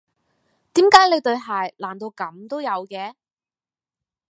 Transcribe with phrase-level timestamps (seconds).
[0.73, 3.13] 點解你對鞋爛到噉都有嘅？